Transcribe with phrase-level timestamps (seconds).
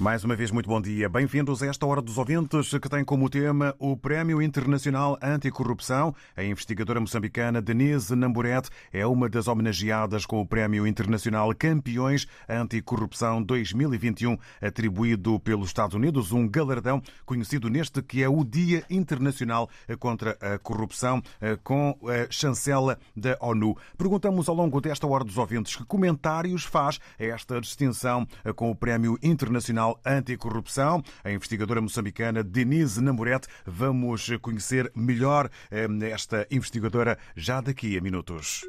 [0.00, 1.08] Mais uma vez, muito bom dia.
[1.08, 6.12] Bem-vindos a esta Hora dos Ouvintes, que tem como tema o Prémio Internacional Anticorrupção.
[6.36, 13.40] A investigadora moçambicana Denise Namburete é uma das homenageadas com o Prémio Internacional Campeões Anticorrupção
[13.40, 20.36] 2021, atribuído pelos Estados Unidos, um galardão conhecido neste que é o Dia Internacional contra
[20.40, 21.22] a Corrupção,
[21.62, 23.76] com a chancela da ONU.
[23.96, 29.16] Perguntamos ao longo desta Hora dos Ouvintes que comentários faz esta distinção com o Prémio
[29.22, 31.02] Internacional Anticorrupção.
[31.22, 33.48] A investigadora moçambicana Denise Namorete.
[33.66, 35.50] Vamos conhecer melhor
[36.10, 38.62] esta investigadora já daqui a minutos.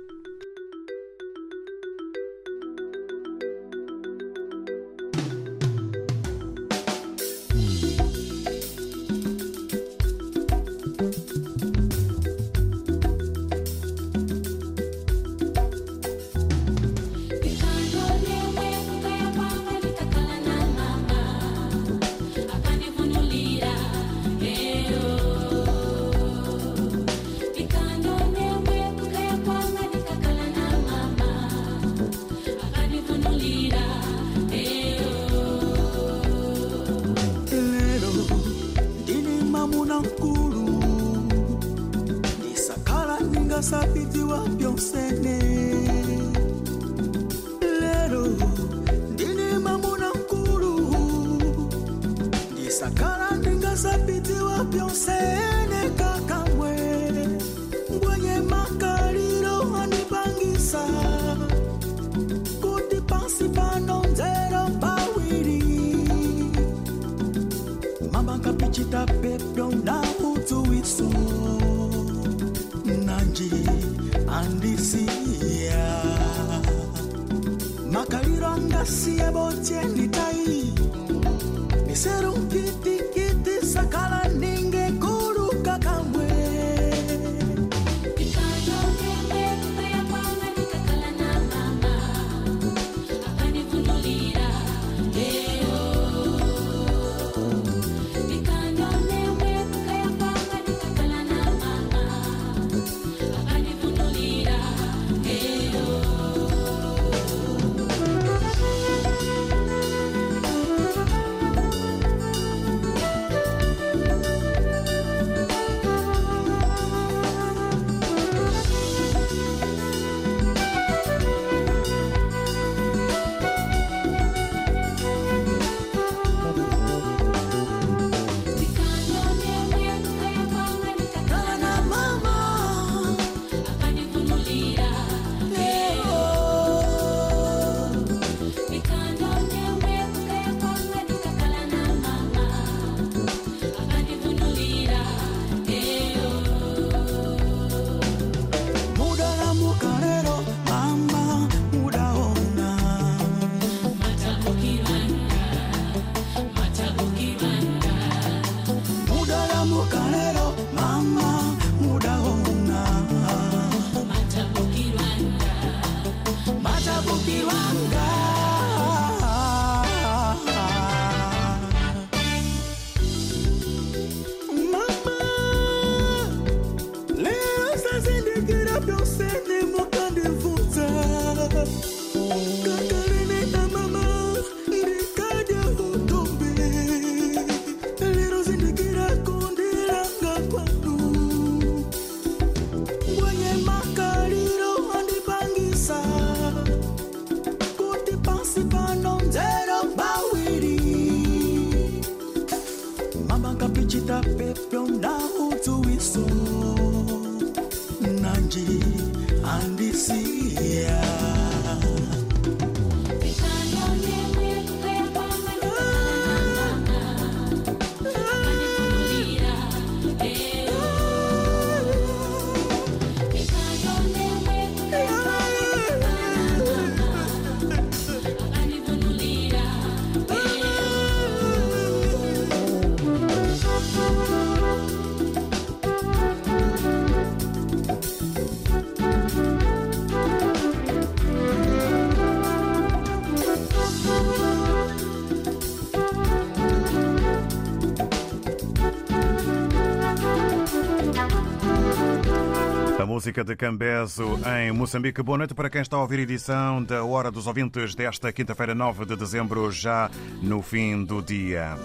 [253.25, 255.24] Música de Cambezo em Moçambique.
[255.24, 258.75] Boa noite para quem está a ouvir a edição da Hora dos Ouvintes desta quinta-feira,
[258.75, 260.12] 9 de dezembro, já
[260.44, 261.75] no fim do dia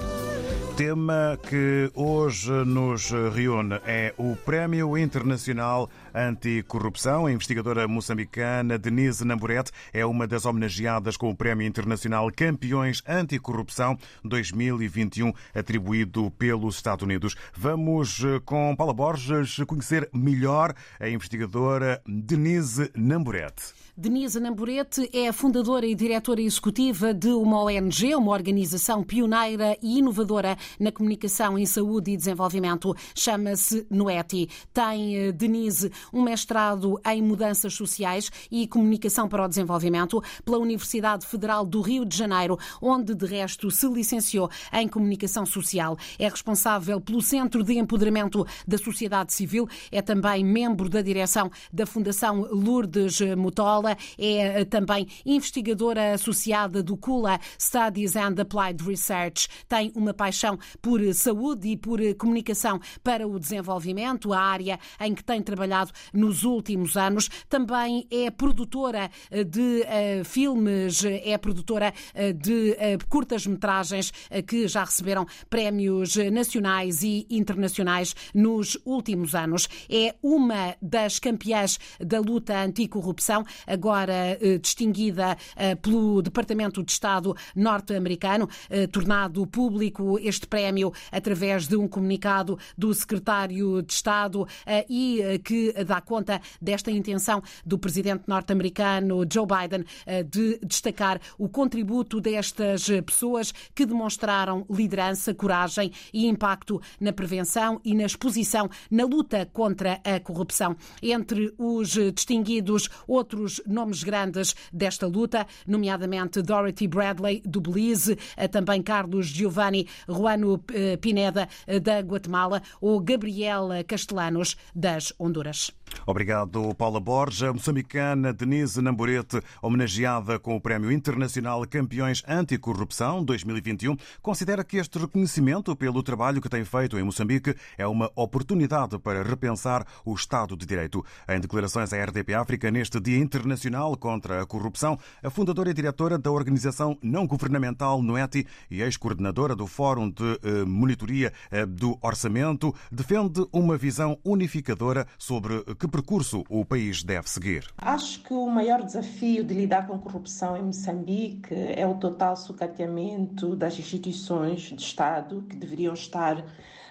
[0.80, 7.26] tema que hoje nos reúne é o Prémio Internacional Anticorrupção.
[7.26, 13.98] A investigadora moçambicana Denise Namburete é uma das homenageadas com o Prémio Internacional Campeões Anticorrupção
[14.24, 17.34] 2021, atribuído pelos Estados Unidos.
[17.54, 23.79] Vamos eh, com Paula Borges conhecer melhor a investigadora Denise Namburete.
[24.00, 30.56] Denise Namburete é fundadora e diretora executiva de uma ONG, uma organização pioneira e inovadora
[30.78, 32.96] na comunicação em saúde e desenvolvimento.
[33.14, 34.48] Chama-se Noeti.
[34.72, 41.26] Tem, eh, Denise, um mestrado em mudanças sociais e comunicação para o desenvolvimento pela Universidade
[41.26, 45.98] Federal do Rio de Janeiro, onde, de resto, se licenciou em comunicação social.
[46.18, 51.84] É responsável pelo Centro de Empoderamento da Sociedade Civil, é também membro da direção da
[51.84, 59.48] Fundação Lourdes Mutola é eh, também investigadora associada do CULA Studies and Applied Research.
[59.68, 65.24] Tem uma paixão por saúde e por comunicação para o desenvolvimento, a área em que
[65.24, 67.28] tem trabalhado nos últimos anos.
[67.48, 74.12] Também é produtora eh, de uh, filmes, é produtora uh, de uh, curtas-metragens
[74.46, 79.68] que já receberam prémios nacionais e internacionais nos últimos anos.
[79.88, 83.44] É uma das campeãs da luta anticorrupção
[83.80, 91.66] agora eh, distinguida eh, pelo Departamento de Estado norte-americano, eh, tornado público este prémio através
[91.66, 94.46] de um comunicado do secretário de Estado
[94.88, 99.84] e que dá conta desta intenção do presidente norte-americano Joe Biden
[100.28, 107.94] de destacar o contributo destas pessoas que demonstraram liderança, coragem e impacto na prevenção e
[107.94, 110.76] na exposição na luta contra a corrupção.
[111.02, 118.82] Entre os distinguidos, outros nomes grandes desta luta, nomeadamente Dorothy Bradley, do Belize, eh, também
[118.82, 125.70] Carlos Giovanni Juano eh, Pineda, eh, da Guatemala, ou Gabriela Castellanos, das Honduras.
[126.06, 127.52] Obrigado, Paula Borja.
[127.52, 135.74] Moçambicana Denise Namborete, homenageada com o Prémio Internacional Campeões Anticorrupção 2021, considera que este reconhecimento
[135.76, 140.66] pelo trabalho que tem feito em Moçambique é uma oportunidade para repensar o Estado de
[140.66, 141.04] Direito.
[141.28, 146.18] Em declarações à RDP África, neste Dia Internacional contra a Corrupção, a fundadora e diretora
[146.18, 152.74] da organização não governamental Noeti e ex-coordenadora do Fórum de eh, Monitoria eh, do Orçamento
[152.90, 157.64] defende uma visão unificadora sobre que percurso o país deve seguir?
[157.78, 163.56] Acho que o maior desafio de lidar com corrupção em Moçambique é o total sucateamento
[163.56, 166.44] das instituições de Estado que deveriam estar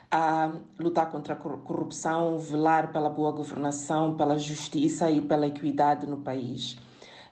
[0.10, 6.18] a lutar contra a corrupção, velar pela boa governação, pela justiça e pela equidade no
[6.18, 6.76] país.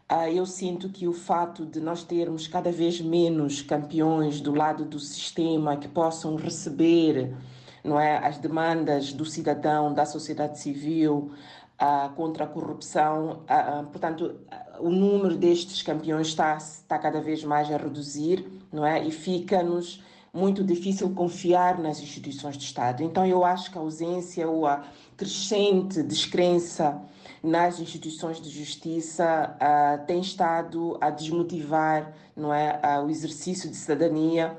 [0.07, 4.85] Ah, eu sinto que o fato de nós termos cada vez menos campeões do lado
[4.85, 7.35] do sistema que possam receber
[7.83, 11.31] não é, as demandas do cidadão, da sociedade civil
[11.81, 13.43] uh, contra a corrupção.
[13.43, 14.35] Uh, portanto,
[14.79, 19.03] o número destes campeões está, está cada vez mais a reduzir, não é?
[19.03, 20.03] E fica-nos
[20.33, 23.01] muito difícil confiar nas instituições de Estado.
[23.01, 24.83] Então, eu acho que a ausência ou a
[25.15, 27.01] crescente descrença
[27.41, 33.75] nas instituições de justiça uh, tem estado a desmotivar não é, uh, o exercício de
[33.75, 34.57] cidadania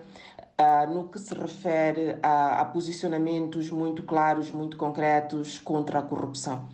[0.61, 6.67] Uh, no que se refere a, a, posicionamentos muito claros, muito concretos contra a corrupção.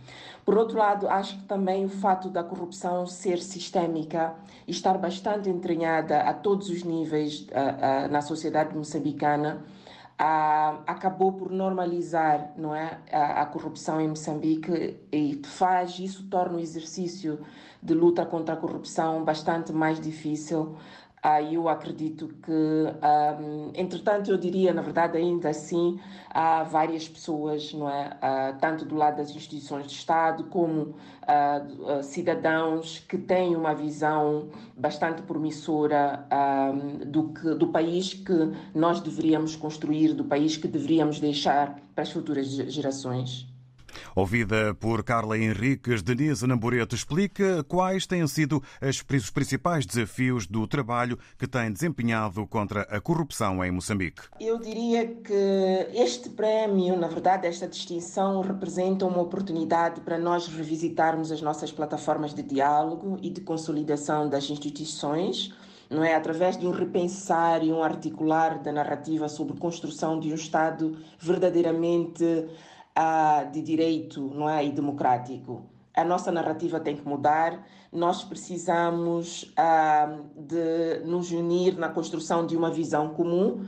[0.43, 4.33] Por outro lado, acho que também o fato da corrupção ser sistémica
[4.67, 9.63] e estar bastante entranhada a todos os níveis uh, uh, na sociedade moçambicana
[10.17, 16.59] acabou por normalizar não é, a, a corrupção em Moçambique e faz isso torna o
[16.61, 17.39] exercício
[17.83, 20.77] de luta contra a corrupção bastante mais difícil
[21.27, 27.73] ah, eu acredito que, um, entretanto, eu diria, na verdade, ainda assim, há várias pessoas,
[27.73, 28.09] não é?
[28.09, 30.81] Uh, tanto do lado das instituições de Estado como
[31.23, 36.27] uh, cidadãos que têm uma visão bastante promissora
[37.07, 42.11] do, que, do país que nós deveríamos construir, do país que deveríamos deixar para as
[42.11, 43.54] futuras gerações.
[44.15, 51.17] Ouvida por Carla Henriques, Denise Namboreto explica quais têm sido os principais desafios do trabalho
[51.37, 54.23] que tem desempenhado contra a corrupção em Moçambique.
[54.39, 61.31] Eu diria que este prémio, na verdade, esta distinção representa uma oportunidade para nós revisitarmos
[61.31, 65.53] as nossas plataformas de diálogo e de consolidação das instituições
[65.89, 70.35] não é através de um repensar e um articular da narrativa sobre construção de um
[70.35, 72.23] Estado verdadeiramente
[72.97, 75.63] uh, de direito não é, e democrático.
[75.93, 77.65] A nossa narrativa tem que mudar.
[77.91, 83.65] Nós precisamos uh, de nos unir na construção de uma visão comum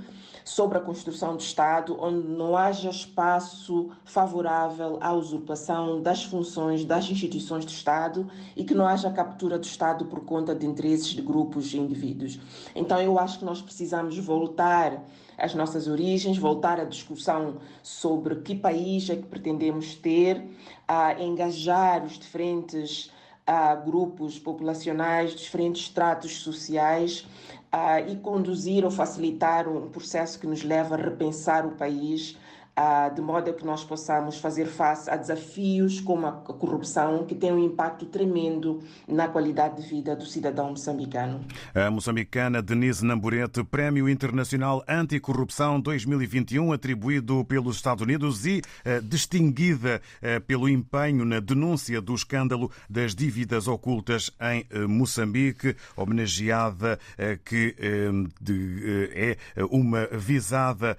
[0.48, 7.10] sobre a construção do Estado, onde não haja espaço favorável à usurpação das funções das
[7.10, 11.22] instituições do Estado e que não haja captura do Estado por conta de interesses de
[11.22, 12.40] grupos e indivíduos.
[12.74, 15.04] Então, eu acho que nós precisamos voltar
[15.38, 20.44] às nossas origens, voltar à discussão sobre que país é que pretendemos ter,
[20.88, 23.12] a engajar os diferentes
[23.48, 27.25] a grupos populacionais, diferentes estratos sociais
[27.74, 32.38] uh, e conduzir ou facilitar um processo que nos leva a repensar o país
[32.80, 37.34] ah, de modo a que nós possamos fazer face a desafios como a corrupção, que
[37.34, 41.44] tem um impacto tremendo na qualidade de vida do cidadão moçambicano.
[41.74, 50.00] A moçambicana Denise Namburete, Prémio Internacional Anticorrupção 2021, atribuído pelos Estados Unidos e uh, distinguida
[50.22, 57.00] uh, pelo empenho na denúncia do escândalo das dívidas ocultas em uh, Moçambique, homenageada
[57.44, 59.38] que é
[59.72, 60.98] uma visada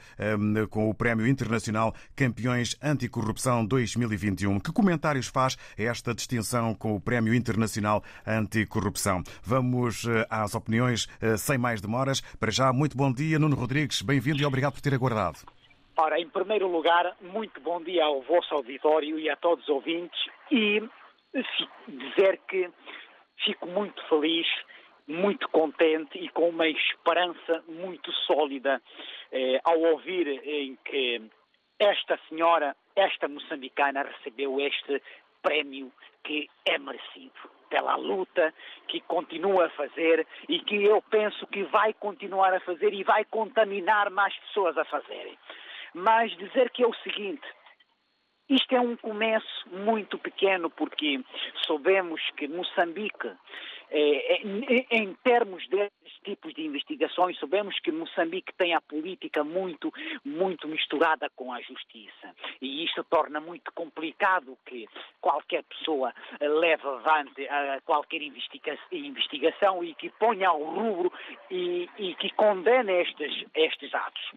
[0.71, 4.59] com o Prémio Internacional Nacional Campeões Anticorrupção 2021.
[4.59, 9.23] Que comentários faz esta distinção com o Prémio Internacional Anticorrupção?
[9.43, 12.23] Vamos eh, às opiniões eh, sem mais demoras.
[12.41, 14.01] Para já, muito bom dia, Nuno Rodrigues.
[14.01, 15.41] Bem-vindo e obrigado por ter aguardado.
[15.97, 20.19] Ora, em primeiro lugar, muito bom dia ao vosso auditório e a todos os ouvintes
[20.51, 20.83] e
[21.87, 22.71] dizer que
[23.45, 24.47] fico muito feliz
[25.09, 28.81] muito contente e com uma esperança muito sólida
[29.33, 31.23] eh, ao ouvir em que
[31.79, 35.03] esta senhora, esta moçambicana, recebeu este
[35.43, 35.93] prémio
[36.25, 37.33] que é merecido
[37.71, 38.53] pela luta
[38.89, 43.25] que continua a fazer e que eu penso que vai continuar a fazer e vai
[43.25, 45.39] contaminar mais pessoas a fazerem.
[45.95, 47.47] Mas dizer que é o seguinte,
[48.49, 51.21] isto é um começo muito pequeno porque
[51.67, 53.31] soubemos que Moçambique
[53.91, 56.63] é, é, em termos destes tipos de
[57.19, 59.93] investigações, sabemos que Moçambique tem a política muito,
[60.25, 62.35] muito misturada com a justiça.
[62.61, 64.89] E isto torna muito complicado que
[65.21, 67.49] qualquer pessoa leve avante
[67.85, 71.13] qualquer investiga investigação e que ponha ao rubro
[71.51, 74.33] e, e que condene estes, estes atos.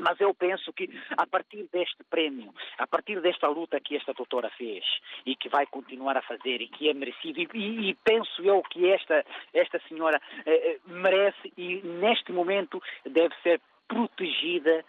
[0.00, 4.50] Mas eu penso que a partir deste prémio, a partir desta luta que esta doutora
[4.50, 4.84] fez
[5.24, 8.90] e que vai continuar a fazer e que é merecido, e, e penso eu que
[8.90, 9.24] esta,
[9.54, 14.84] esta senhora eh, eh, merece e neste momento deve ser protegida,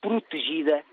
[0.00, 0.84] protegida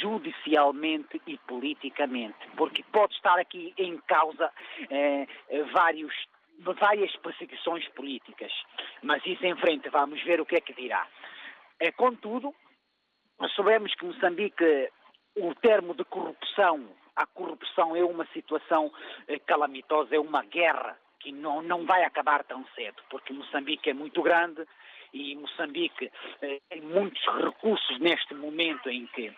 [0.00, 4.50] judicialmente e politicamente, porque pode estar aqui em causa
[4.88, 5.26] eh,
[5.72, 6.14] vários
[6.58, 8.50] várias perseguições políticas,
[9.02, 11.06] mas isso em frente vamos ver o que é que dirá.
[11.78, 12.54] É, contudo,
[13.38, 14.88] nós sabemos que Moçambique,
[15.36, 18.90] o termo de corrupção, a corrupção é uma situação
[19.28, 23.94] eh, calamitosa, é uma guerra que não, não vai acabar tão cedo, porque Moçambique é
[23.94, 24.66] muito grande
[25.12, 26.10] e Moçambique
[26.42, 29.32] eh, tem muitos recursos neste momento em que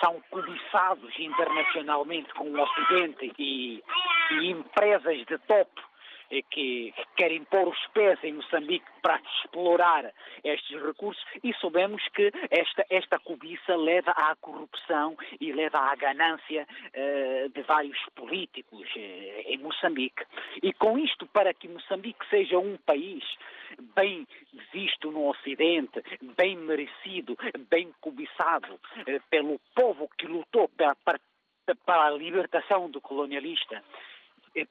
[0.00, 3.82] são cobiçados internacionalmente com o Ocidente e,
[4.30, 5.93] e empresas de topo
[6.50, 10.12] que querem pôr os pés em Moçambique para explorar
[10.42, 16.66] estes recursos e soubemos que esta, esta cobiça leva à corrupção e leva à ganância
[16.66, 18.98] uh, de vários políticos uh,
[19.46, 20.24] em Moçambique.
[20.62, 23.24] E com isto, para que Moçambique seja um país
[23.94, 24.26] bem
[24.72, 26.02] visto no Ocidente,
[26.36, 27.36] bem merecido,
[27.68, 31.20] bem cobiçado uh, pelo povo que lutou para, para,
[31.84, 34.13] para a libertação do colonialista, é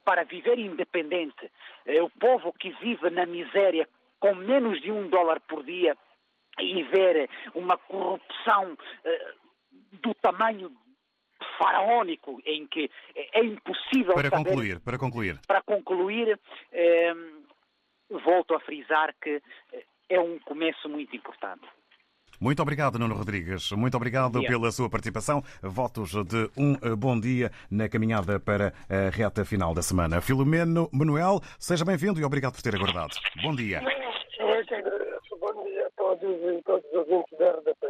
[0.04, 1.50] para viver independente.
[1.84, 3.88] É o povo que vive na miséria
[4.18, 5.96] com menos de um dólar por dia
[6.58, 9.34] e ver uma corrupção eh,
[10.00, 10.72] do tamanho
[11.58, 16.40] faraónico em que é impossível para saber, concluir para concluir para concluir
[16.72, 17.14] eh,
[18.08, 19.42] volto a frisar que
[20.08, 21.66] é um começo muito importante
[22.44, 23.72] muito obrigado, Nuno Rodrigues.
[23.72, 25.42] Muito obrigado pela sua participação.
[25.62, 30.20] Votos de um eh, bom dia na caminhada para a reta final da semana.
[30.20, 33.14] Filomeno Manuel, seja bem-vindo e obrigado por ter aguardado.
[33.42, 33.80] Bom dia.
[33.80, 37.86] Bom dia a todos e todos os ouvintes da RDP.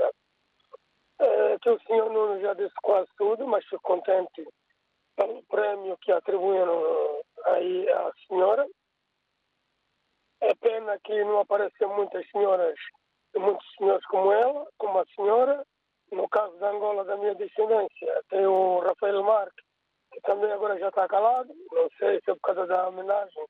[1.18, 4.46] É, que o senhor Nuno já disse quase tudo, mas fico contente
[5.16, 8.64] pelo prêmio que atribuíram aí à senhora.
[10.42, 12.78] É pena que não aparecem muitas senhoras
[13.40, 15.64] muitos senhores como ela, como a senhora,
[16.12, 19.64] no caso da Angola, da minha descendência, tem o Rafael Marques,
[20.12, 23.44] que também agora já está calado, não sei se é por causa da homenagem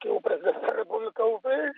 [0.00, 1.72] que o Presidente da República o fez,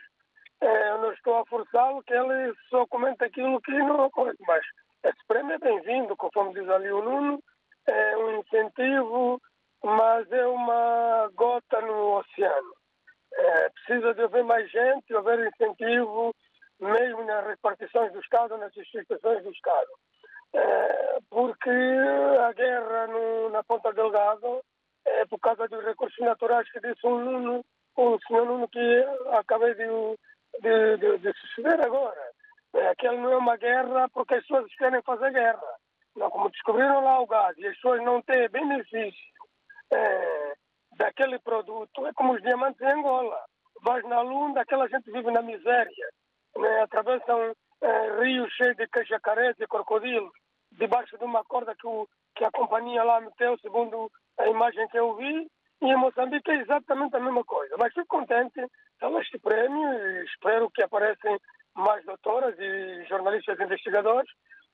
[0.60, 4.62] é, eu não estou a forçá-lo, que ele só comenta aquilo que não ocorre, mas
[5.04, 7.42] esse prêmio é bem-vindo, conforme diz ali o Nuno,
[7.86, 9.40] é um incentivo,
[9.82, 12.74] mas é uma gota no oceano.
[13.32, 16.34] É, precisa de haver mais gente, haver incentivo,
[16.80, 19.90] mesmo nas repartições do Estado, nas instituições do Estado.
[20.52, 24.60] É, porque a guerra no, na Ponta Delgado
[25.04, 27.64] é por causa dos recursos naturais que disse Nuno,
[27.96, 29.86] o senhor Nuno que acabei de,
[30.60, 32.20] de, de, de suceder agora.
[32.74, 35.76] É, aquela não é uma guerra porque as pessoas querem fazer guerra.
[36.16, 39.30] Não, como descobriram lá o gás e as pessoas não têm benefício
[39.92, 40.54] é,
[40.96, 43.40] daquele produto, é como os diamantes em Angola.
[43.82, 46.08] Vais na Lunda, aquela gente vive na miséria.
[46.56, 46.82] Né?
[46.82, 50.32] Atravessam é, rios cheios de cajacarés e crocodilos
[50.72, 54.98] debaixo de uma corda que, o, que a companhia lá meteu, segundo a imagem que
[54.98, 55.46] eu vi.
[55.82, 57.74] E em Moçambique é exatamente a mesma coisa.
[57.78, 58.60] Mas fico contente
[59.00, 61.38] com este prémio e espero que apareçam
[61.74, 64.30] mais doutoras e jornalistas investigadores.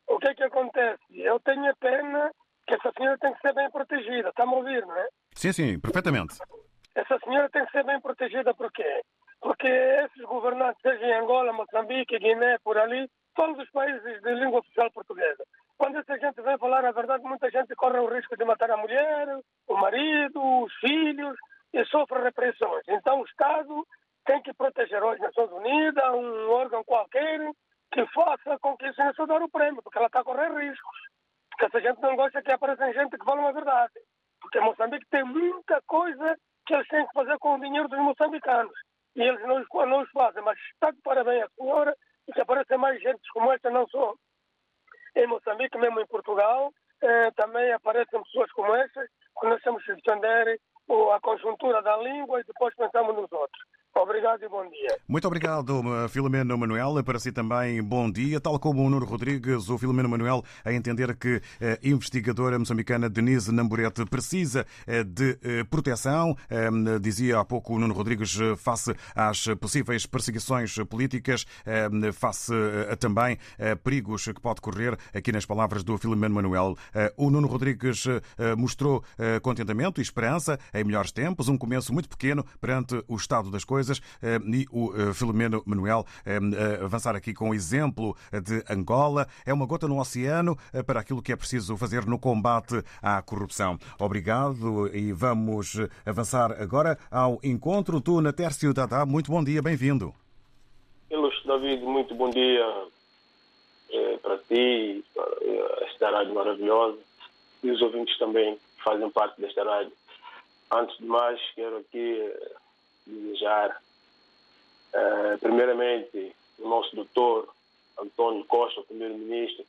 [0.09, 1.03] O que é que acontece?
[1.11, 2.31] Eu tenho a pena
[2.67, 4.31] que essa senhora tem que ser bem protegida.
[4.31, 5.09] Está-me a ouvir, não é?
[5.35, 6.39] Sim, sim, perfeitamente.
[6.95, 9.03] Essa senhora tem que ser bem protegida por quê?
[9.47, 14.59] Porque esses governantes, seja em Angola, Moçambique, Guiné, por ali, todos os países de língua
[14.59, 15.45] oficial portuguesa.
[15.79, 18.77] Quando essa gente vem falar a verdade, muita gente corre o risco de matar a
[18.77, 19.29] mulher,
[19.69, 21.37] o marido, os filhos
[21.73, 22.83] e sofre repressões.
[22.89, 23.87] Então o Estado
[24.25, 27.39] tem que proteger as Nações Unidas, um órgão qualquer,
[27.93, 30.99] que faça com que isso não se o prêmio, porque ela está a correr riscos.
[31.51, 33.95] Porque essa gente não gosta que apareça gente que fala a verdade.
[34.41, 38.75] Porque Moçambique tem muita coisa que eles têm que fazer com o dinheiro dos moçambicanos.
[39.17, 40.43] E eles não, não os fazem.
[40.43, 41.97] Mas está de parabéns à senhora
[42.29, 44.15] e que apareçam mais gente como esta, não só
[45.17, 49.09] em Moçambique, mesmo em Portugal, eh, também aparecem pessoas como estas,
[49.41, 50.61] que nós temos que defender
[51.15, 53.63] a conjuntura da língua e depois pensamos nos outros.
[53.99, 54.99] Obrigado e bom dia.
[55.09, 57.03] Muito obrigado, Filomeno Manuel.
[57.03, 58.39] Para si também, bom dia.
[58.39, 63.51] Tal como o Nuno Rodrigues, o Filomeno Manuel a entender que a investigadora moçambicana Denise
[63.51, 66.37] Namburete precisa eh, de eh, proteção.
[66.51, 66.69] Eh,
[67.01, 71.47] dizia há pouco o Nuno Rodrigues, face às possíveis perseguições políticas,
[72.13, 72.53] face
[72.91, 76.77] a também a perigos que pode correr, aqui nas palavras do Filomeno Manuel.
[77.17, 78.05] O Nuno Rodrigues
[78.59, 79.03] mostrou
[79.43, 83.86] contentamento e esperança em melhores tempos, um começo muito pequeno perante o estado das coisas
[83.87, 89.27] coisas eh, e o eh, Filomeno Manuel eh, avançar aqui com o exemplo de Angola.
[89.47, 93.79] É uma gota no oceano para aquilo que é preciso fazer no combate à corrupção.
[94.01, 98.01] Obrigado e vamos avançar agora ao encontro.
[98.01, 100.13] Tu, na Tércio Dada, muito bom dia, bem-vindo.
[101.11, 102.65] Ilustre David, muito bom dia
[104.23, 106.99] para ti, para esta rádio maravilhosa
[107.63, 109.93] e os ouvintes também fazem parte desta rádio.
[110.73, 112.33] Antes de mais, quero aqui
[113.07, 113.81] desejar,
[114.95, 117.49] uh, primeiramente, o nosso doutor
[117.99, 119.65] Antônio Costa, primeiro-ministro,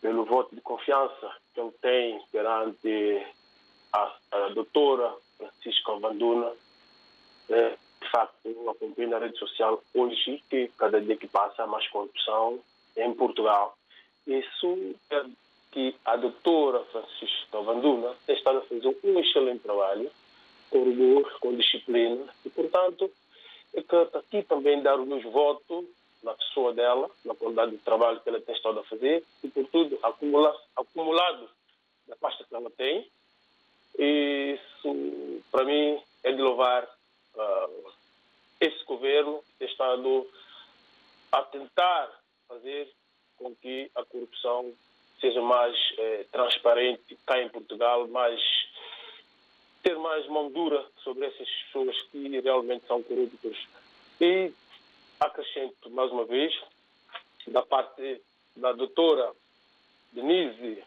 [0.00, 3.26] pelo voto de confiança que ele tem perante
[3.92, 6.52] a, a doutora Francisca Vanduna.
[7.48, 11.66] É, de facto, eu acompanho na rede social hoje que cada dia que passa há
[11.66, 12.58] mais corrupção
[12.96, 13.76] em Portugal.
[14.26, 15.24] Isso é
[15.70, 20.10] que a doutora Francisca Vanduna está a fazer um excelente trabalho
[20.72, 22.24] com rigor, com disciplina.
[22.44, 23.10] E, portanto,
[23.74, 25.86] é que aqui também dar o meu voto
[26.22, 29.66] na pessoa dela, na qualidade de trabalho que ela tem estado a fazer e, por
[29.68, 31.48] tudo, acumula, acumulado
[32.08, 33.06] da pasta que ela tem.
[33.98, 37.92] E isso, para mim, é de louvar uh,
[38.58, 40.26] esse governo que tem estado
[41.30, 42.10] a tentar
[42.48, 42.88] fazer
[43.36, 44.72] com que a corrupção
[45.20, 48.40] seja mais eh, transparente cá em Portugal, mais
[49.82, 53.56] ter mais mão dura sobre essas pessoas que realmente são corruptas.
[54.20, 54.52] E
[55.18, 56.54] acrescento mais uma vez,
[57.48, 58.20] da parte
[58.56, 59.32] da doutora
[60.12, 60.82] Denise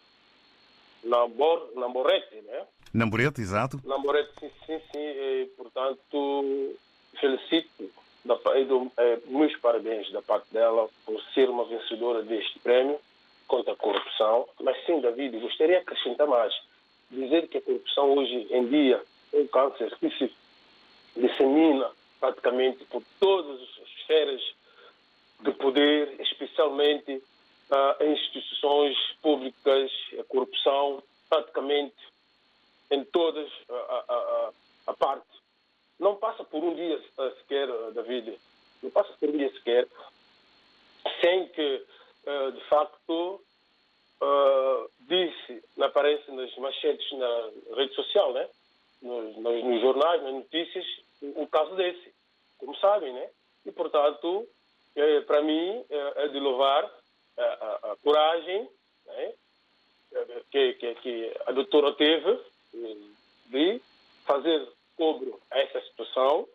[1.04, 2.66] Nambor, Namborete, né?
[2.94, 3.80] Namborete, exato.
[3.84, 5.00] Namborete, sim, sim, sim.
[5.00, 6.76] E, portanto,
[7.20, 7.92] felicito,
[8.24, 13.00] da, e dou, é, meus parabéns da parte dela por ser uma vencedora deste prémio
[13.48, 14.48] contra a corrupção.
[14.62, 16.54] Mas sim, David, gostaria de acrescentar mais
[17.12, 19.02] dizer que a corrupção hoje em dia
[19.34, 20.32] é um câncer que se
[21.16, 24.42] dissemina praticamente por todas as esferas
[25.42, 27.12] de poder, especialmente
[27.70, 31.96] uh, em instituições públicas, a corrupção praticamente
[32.92, 34.52] em todas a, a, a,
[34.88, 35.28] a parte.
[36.00, 38.38] Não passa por um dia uh, sequer, uh, David,
[38.82, 39.88] não passa por um dia sequer
[41.22, 41.84] sem que,
[42.28, 43.42] uh, de facto,
[44.22, 48.48] uh, disse, aparece nas manchetes na rede social, né?
[49.02, 50.86] Nos, nos, nos, jornais, nas notícias,
[51.22, 52.14] um caso desse,
[52.58, 53.30] como sabem, né?
[53.66, 54.48] E, portanto,
[54.96, 56.90] é, para mim, é, é, de louvar
[57.38, 58.70] a, a, a coragem
[59.06, 59.34] né?
[60.52, 62.40] que, que, que a doutora teve
[63.48, 63.82] de
[64.26, 66.48] fazer cobro a essa situação.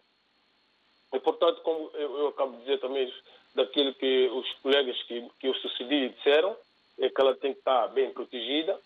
[1.12, 3.12] E, portanto, como eu, eu acabo de dizer também
[3.54, 6.56] daquilo que os colegas que, que eu sucedi disseram,
[7.00, 8.78] é que ela tem que estar bem protegida,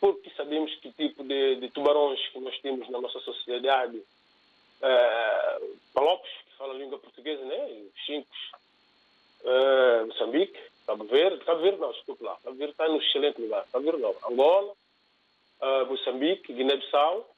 [0.00, 4.02] porque sabemos que tipo de, de tubarões que nós temos na nossa sociedade,
[4.80, 5.60] é,
[5.92, 7.86] palopes, que falam a língua portuguesa, né?
[8.06, 8.38] chincos,
[9.44, 13.66] é, Moçambique, Cabo Verde, Cabo Verde não, desculpe lá, Cabo Verde está no excelente lugar,
[13.72, 14.72] Cabo Verde não, Angola,
[15.60, 17.28] é, Moçambique, Guiné-Bissau,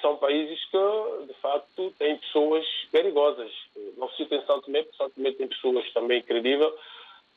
[0.00, 3.52] são países que, de facto, têm pessoas perigosas.
[3.96, 6.74] Não se tem São Tomé, porque São Tomé tem pessoas também credíveis,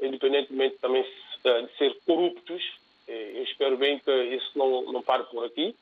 [0.01, 2.63] independentemente também de ser corruptos.
[3.07, 5.75] Eu espero bem que isso não, não pare por aqui.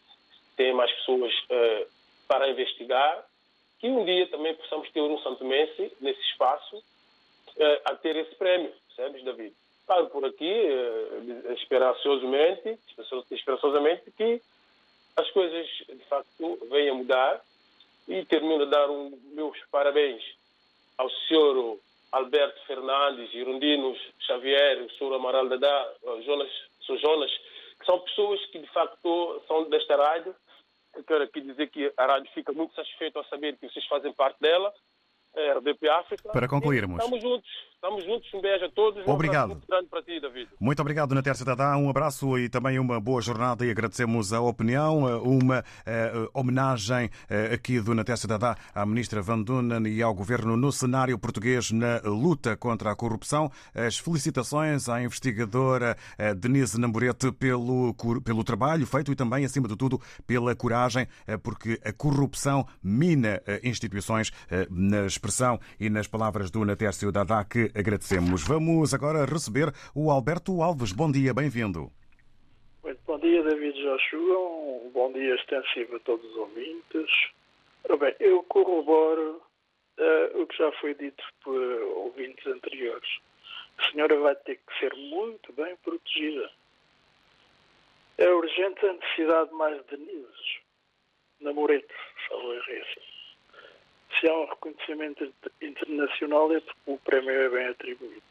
[0.57, 1.87] Tem mais pessoas uh,
[2.27, 3.25] para investigar.
[3.79, 6.83] Que um dia também possamos ter um Santo Mense nesse espaço
[7.85, 9.53] a ter esse prémio, percebes, David?
[9.85, 10.51] Paro por aqui,
[11.57, 12.79] esperançosamente,
[13.31, 14.41] esperançosamente que
[15.15, 17.41] as coisas de facto vêm a mudar
[18.07, 20.23] e termino a dar um, meus parabéns
[20.97, 21.79] ao senhor
[22.13, 25.93] Alberto Fernandes, Irundinos Xavier, o senhor Amaral Dadá,
[26.25, 26.51] Jonas,
[26.87, 27.31] o Jonas,
[27.79, 30.35] que são pessoas que de facto são desta rádio.
[30.95, 34.13] Eu quero aqui dizer que a rádio fica muito satisfeita ao saber que vocês fazem
[34.13, 34.71] parte dela
[35.35, 36.29] é, RDP África.
[36.31, 36.97] Para concluirmos.
[36.97, 37.49] Estamos juntos,
[37.83, 38.33] estamos juntos.
[38.33, 39.05] Um beijo a todos.
[39.05, 39.51] Obrigado.
[39.51, 40.49] Um muito grande para ti, David.
[40.59, 41.75] Muito obrigado, Natércia Dadá.
[41.75, 47.07] Um abraço e também uma boa jornada e agradecemos a opinião, eh, uma uh, homenagem
[47.07, 51.71] uh, aqui do Natércia Dadá à Ministra Van Dunen e ao Governo no cenário português
[51.71, 53.51] na luta contra a corrupção.
[53.75, 55.97] As felicitações à investigadora
[56.37, 57.93] Denise Namborete pelo,
[58.23, 61.07] pelo trabalho feito e também, acima de tudo, pela coragem,
[61.41, 64.31] porque a corrupção mina instituições
[64.69, 68.47] nas expressão e nas palavras do Natércio Dadá que agradecemos.
[68.47, 70.91] Vamos agora receber o Alberto Alves.
[70.91, 71.91] Bom dia, bem-vindo.
[72.83, 74.39] Muito bom dia, David Joshua.
[74.85, 77.09] Um bom dia extensivo a todos os ouvintes.
[77.85, 79.41] Ora bem, eu corroboro
[79.97, 81.59] uh, o que já foi dito por
[81.97, 83.09] ouvintes anteriores.
[83.77, 86.49] A senhora vai ter que ser muito bem protegida.
[88.17, 90.13] É urgente a necessidade mais de.
[91.41, 91.93] Namorete,
[92.29, 93.12] falou Reza
[94.19, 98.21] se há um reconhecimento internacional é porque o prémio é bem atribuído.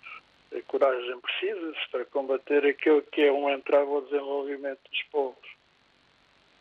[0.57, 5.49] A coragem precisa-se para combater aquilo que é um entrave ao desenvolvimento dos povos.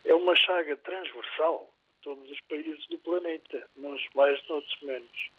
[0.04, 5.30] É uma chaga transversal de todos os países do planeta, uns mais, outros menos.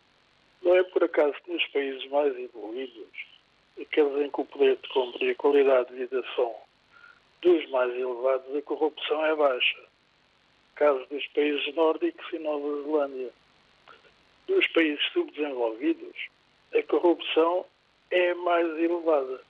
[0.61, 3.25] Não é por acaso que nos países mais evoluídos,
[3.81, 6.55] aqueles em que o poder de compra e a qualidade de vida são
[7.41, 9.83] dos mais elevados, a corrupção é baixa.
[10.75, 13.33] Caso dos países nórdicos e Nova Zelândia
[14.47, 16.15] dos países subdesenvolvidos,
[16.73, 17.65] a corrupção
[18.11, 19.41] é mais elevada,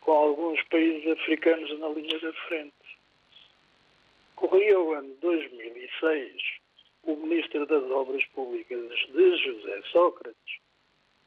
[0.00, 2.74] com alguns países africanos na linha da frente.
[4.36, 6.42] Corria o ano 2006,
[7.04, 10.58] o Ministro das Obras Públicas de José Sócrates,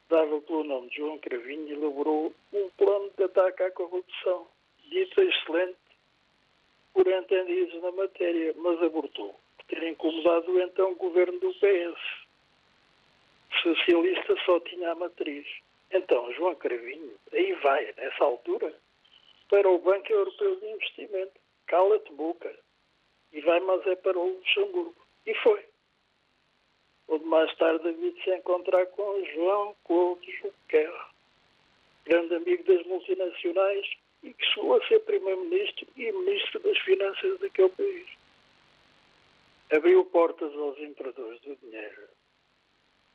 [0.08, 4.46] dava pelo nome de João Cravinho, elaborou um plano de ataque à corrupção,
[4.88, 5.76] dito excelente
[6.92, 9.38] por entendidos na matéria, mas abortou.
[9.68, 12.19] Ter incomodado o então governo do PS
[13.62, 15.46] socialista só tinha a matriz.
[15.90, 18.72] Então, João Cravinho, aí vai, nessa altura,
[19.48, 21.32] para o Banco Europeu de Investimento.
[21.66, 22.54] Cala-te boca.
[23.32, 24.94] E vai, mas é para o Luxemburgo.
[25.26, 25.64] E foi.
[27.08, 30.92] Onde mais tarde havia de se encontrar com João Couto Junquer,
[32.04, 33.86] grande amigo das multinacionais
[34.22, 38.08] e que chegou a ser Primeiro-Ministro e Ministro das Finanças daquele país.
[39.72, 42.19] Abriu portas aos imperadores do dinheiro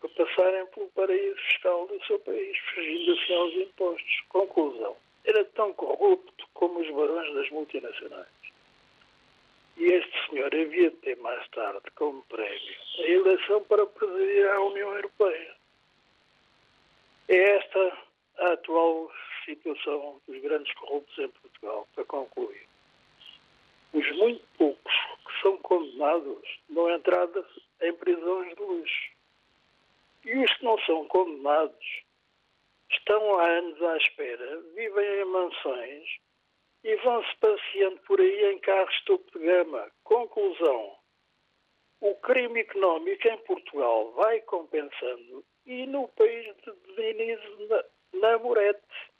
[0.09, 4.21] passarem pelo paraíso fiscal do seu país, fugindo assim aos impostos.
[4.29, 4.95] Conclusão.
[5.25, 8.27] Era tão corrupto como os barões das multinacionais.
[9.77, 14.61] E este senhor havia de ter mais tarde como prémio a eleição para presidir a
[14.61, 15.55] União Europeia.
[17.27, 17.97] É esta
[18.37, 19.11] a atual
[19.45, 22.67] situação dos grandes corruptos em Portugal, para concluir.
[23.93, 24.93] Os muito poucos
[25.25, 27.45] que são condenados dão entrada
[27.81, 29.14] em prisões de luxo
[30.25, 32.03] e os que não são condenados
[32.91, 36.09] estão há anos à espera, vivem em mansões
[36.83, 39.91] e vão-se passeando por aí em carros topo de gama.
[40.03, 40.97] Conclusão:
[42.01, 49.11] o crime económico em Portugal vai compensando e no país de Denise Namorete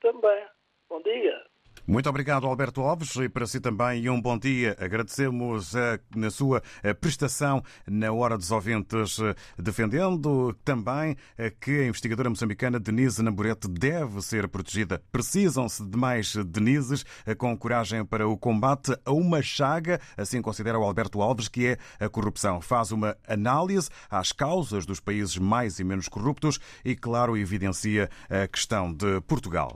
[0.00, 0.46] também.
[0.88, 1.53] Bom dia.
[1.86, 4.74] Muito obrigado, Alberto Alves, e para si também um bom dia.
[4.80, 6.62] Agradecemos a, na sua
[6.98, 9.18] prestação na Hora dos Ouvintes,
[9.58, 11.14] defendendo também
[11.60, 15.02] que a investigadora moçambicana Denise Namburete deve ser protegida.
[15.12, 17.04] Precisam-se de mais Denises
[17.36, 21.78] com coragem para o combate a uma chaga, assim considera o Alberto Alves, que é
[22.00, 22.62] a corrupção.
[22.62, 28.48] Faz uma análise às causas dos países mais e menos corruptos e, claro, evidencia a
[28.48, 29.74] questão de Portugal.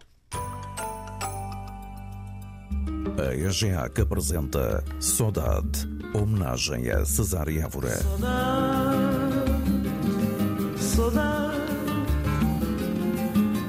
[3.19, 7.97] A EGEAC apresenta Saudade, homenagem a Cesar Évora.
[7.97, 8.37] Saudade,
[10.79, 11.57] saudade,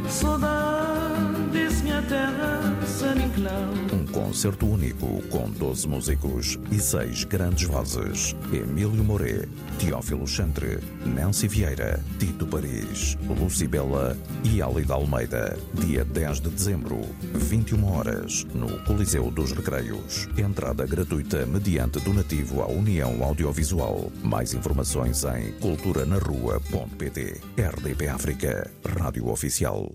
[0.08, 3.89] saudade, diz minha terra, San Inclão.
[4.30, 9.48] Concerto único com 12 músicos e seis grandes vozes: Emílio Moré,
[9.80, 15.58] Teófilo Chantre, Nancy Vieira, Tito Paris, Lucibela e Alida Almeida.
[15.74, 17.02] Dia 10 de dezembro,
[17.34, 20.30] 21 horas, no Coliseu dos Recreios.
[20.38, 24.12] Entrada gratuita mediante donativo à União Audiovisual.
[24.22, 27.42] Mais informações em culturanarrua.pt.
[27.58, 29.90] RDP África, Rádio Oficial.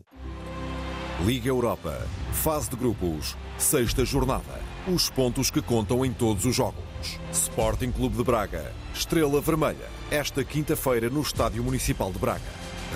[1.22, 1.96] Liga Europa,
[2.32, 4.60] fase de grupos, sexta jornada.
[4.92, 6.84] Os pontos que contam em todos os jogos.
[7.32, 12.42] Sporting Clube de Braga, Estrela Vermelha, esta quinta-feira no Estádio Municipal de Braga.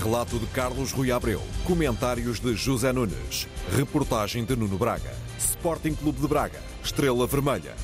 [0.02, 5.14] Relato de Carlos Rui Abreu, comentários de José Nunes, reportagem de Nuno Braga.
[5.38, 7.74] Sporting Clube de Braga, Estrela Vermelha.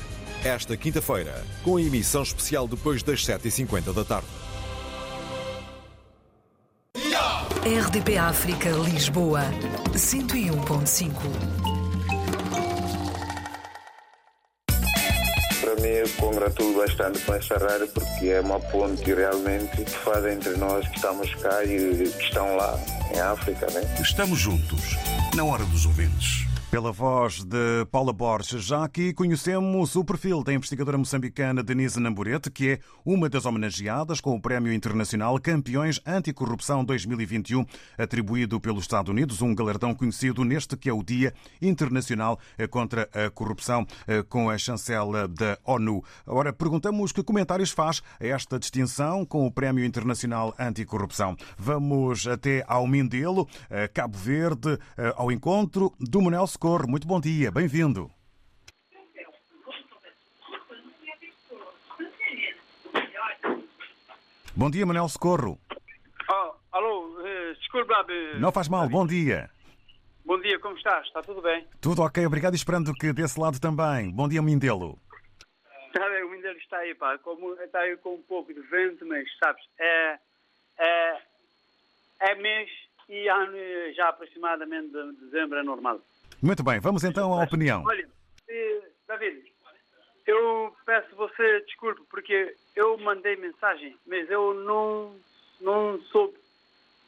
[0.43, 4.27] Esta quinta-feira, com emissão especial depois das 7h50 da tarde.
[7.65, 9.41] RDP África Lisboa
[9.93, 11.11] 101.5
[15.61, 20.23] Para mim, eu congratulo bastante com essa rádio porque é uma ponte realmente que faz
[20.27, 22.79] entre nós que estamos cá e que estão lá
[23.11, 23.81] em África, né?
[23.99, 24.95] Estamos juntos,
[25.35, 26.45] na hora dos ouvintes.
[26.75, 32.51] Pela voz de Paula Borges, já aqui conhecemos o perfil da investigadora moçambicana Denise Namburete,
[32.51, 37.65] que é uma das homenageadas com o Prémio Internacional Campeões Anticorrupção 2021,
[37.97, 42.37] atribuído pelos Estados Unidos, um galardão conhecido neste que é o Dia Internacional
[42.69, 43.87] contra a Corrupção,
[44.27, 46.03] com a chancela da ONU.
[46.27, 51.37] Ora, perguntamos que comentários faz a esta distinção com o Prémio Internacional Anticorrupção.
[51.57, 53.47] Vamos até ao Mindelo,
[53.93, 54.77] Cabo Verde,
[55.15, 56.64] ao encontro do Manel Socorro.
[56.65, 58.09] Muito bom dia, bem-vindo.
[64.55, 65.59] Bom dia, Manel Socorro.
[66.27, 68.03] Oh, alô, uh, desculpe lá.
[68.39, 69.47] Não faz mal, bom dia.
[70.25, 71.05] Bom dia, como estás?
[71.05, 71.67] Está tudo bem?
[71.79, 72.55] Tudo ok, obrigado.
[72.55, 74.09] Esperando que desse lado também.
[74.09, 74.97] Bom dia, Mindelo.
[75.85, 77.15] Está bem, o Mindelo está aí, pá.
[77.19, 80.19] Como, está aí com um pouco de vento, mas sabes, é,
[80.79, 81.21] é,
[82.21, 82.71] é mês
[83.07, 83.55] e ano
[83.95, 86.01] já aproximadamente de dezembro é normal.
[86.45, 87.83] Muito bem, vamos então à opinião.
[87.87, 88.07] Olha,
[89.07, 89.51] David,
[90.27, 95.15] eu peço você desculpe porque eu mandei mensagem, mas eu não,
[95.59, 96.37] não soube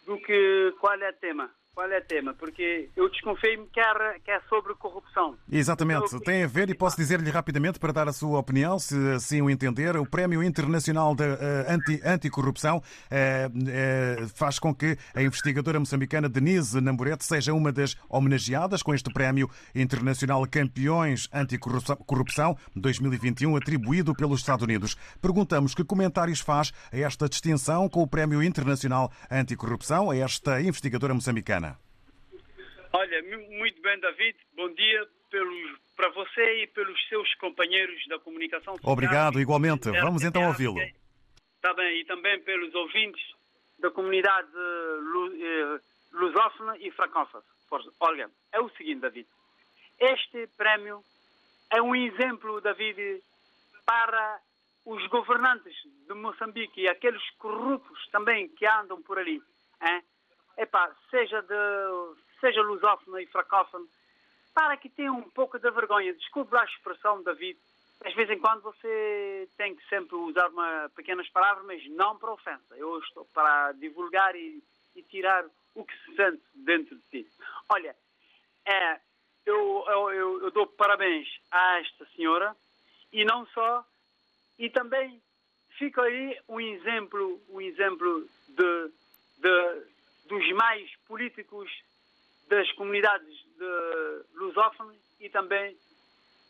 [0.08, 1.52] do que, qual é o tema.
[1.78, 2.34] Qual é o tema?
[2.34, 3.80] Porque eu desconfiei-me que,
[4.26, 5.38] que é sobre corrupção.
[5.52, 6.20] Exatamente.
[6.22, 9.48] Tem a ver, e posso dizer-lhe rapidamente, para dar a sua opinião, se assim o
[9.48, 11.38] entender, o Prémio Internacional de uh,
[11.70, 17.96] anti, Anticorrupção uh, uh, faz com que a investigadora moçambicana Denise Namburete seja uma das
[18.10, 24.98] homenageadas com este Prémio Internacional Campeões Anticorrupção 2021, atribuído pelos Estados Unidos.
[25.22, 31.14] Perguntamos que comentários faz a esta distinção com o Prémio Internacional Anticorrupção, a esta investigadora
[31.14, 31.67] moçambicana.
[32.94, 33.24] Olha,
[33.58, 34.38] muito bem, David.
[34.54, 38.94] Bom dia pelos, para você e pelos seus companheiros da comunicação social.
[38.94, 39.90] Obrigado, igualmente.
[39.92, 40.80] Vamos então ouvi-lo.
[41.56, 43.24] Está bem, e também pelos ouvintes
[43.80, 44.48] da comunidade
[46.12, 47.44] lusófona e francófona.
[48.00, 49.28] Olha, é o seguinte, David.
[50.00, 51.02] Este prémio
[51.72, 53.22] é um exemplo, David,
[53.86, 54.40] para
[54.86, 55.76] os governantes
[56.08, 59.42] de Moçambique e aqueles corruptos também que andam por ali.
[59.82, 60.02] Hein?
[60.58, 61.54] Epá, seja de
[62.40, 63.88] seja lusófono e francófono,
[64.54, 66.14] para que tenham um pouco de vergonha.
[66.14, 67.58] Desculpe a expressão, David.
[68.06, 72.32] Às vezes em quando você tem que sempre usar uma pequenas palavras, mas não para
[72.32, 72.76] ofensa.
[72.76, 74.64] Eu estou para divulgar e,
[74.96, 77.28] e tirar o que se sente dentro de si.
[77.70, 77.96] Olha,
[78.66, 79.00] é,
[79.46, 82.56] eu, eu, eu, eu dou parabéns a esta senhora
[83.12, 83.86] e não só,
[84.60, 85.22] e também
[85.78, 88.92] fica aí um exemplo, um exemplo de,
[89.38, 89.98] de
[90.28, 91.72] dos mais políticos
[92.48, 95.76] das comunidades de lusófonos e também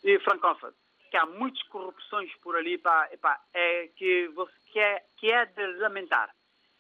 [0.04, 0.74] e.
[1.10, 3.10] Que há muitas corrupções por ali, pá,
[3.54, 6.30] é que, você, que, é, que é de lamentar.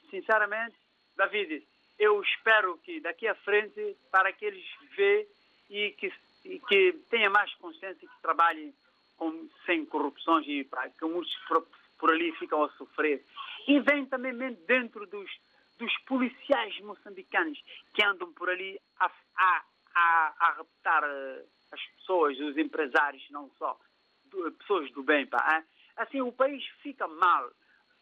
[0.10, 0.75] Sinceramente,
[1.15, 1.65] David,
[1.97, 5.32] eu espero que daqui à frente, para que eles vejam
[5.69, 6.12] e que
[6.47, 8.73] e que tenha mais consciência e que trabalhe
[9.17, 11.67] com, sem corrupções e pá, que muitos por,
[11.99, 13.23] por, ali ficam a sofrer.
[13.67, 14.34] E vem também
[14.65, 15.30] dentro dos,
[15.78, 17.60] dos policiais moçambicanos
[17.94, 19.63] que andam por ali a, a,
[19.96, 23.80] a, a raptar uh, as pessoas, os empresários, não só,
[24.26, 25.26] do, pessoas do bem.
[25.26, 25.63] Pá,
[25.98, 27.50] Assim, o país fica mal.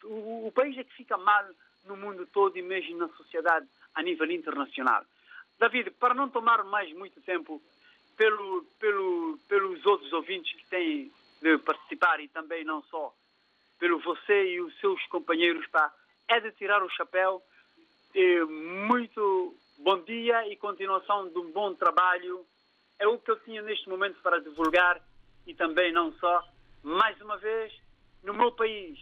[0.04, 1.46] O, o país é que fica mal
[1.86, 5.06] no mundo todo e mesmo na sociedade a nível internacional.
[5.58, 7.62] David, para não tomar mais muito tempo
[8.18, 11.12] pelo, pelo, pelos outros ouvintes que têm
[11.42, 13.14] de participar e também não só
[13.80, 15.94] pelo você e os seus companheiros, pá,
[16.28, 17.42] é de tirar o chapéu.
[18.88, 22.46] Muito bom dia e continuação de um bom trabalho.
[22.98, 25.02] É o que eu tinha neste momento para divulgar
[25.46, 26.48] e também não só.
[26.82, 27.74] Mais uma vez,
[28.24, 28.98] no meu país,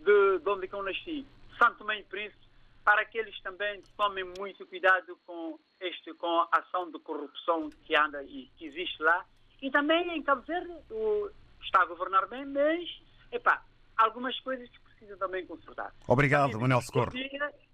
[0.00, 2.46] de, de onde eu nasci, Santo Tomé e Príncipe,
[2.84, 7.96] para que eles também tomem muito cuidado com este com a ação de corrupção que
[7.96, 9.24] anda e que existe lá.
[9.62, 11.30] E também em Cabo Verde o,
[11.62, 12.86] está a governar bem, mas
[13.30, 13.64] epá,
[13.96, 14.68] algumas coisas
[15.02, 15.92] que precisam também consertar.
[16.06, 17.12] Obrigado, Manuel Socorro.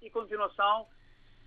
[0.01, 0.87] E continuação,